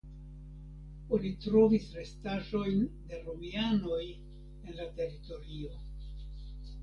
[1.17, 5.77] Oni trovis restaĵojn de romianoj en la teritorio.